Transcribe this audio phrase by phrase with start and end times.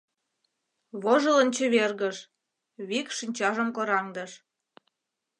[1.01, 2.17] Вожылын чевергыш,
[2.87, 4.31] вик шинчажым кораҥдыш.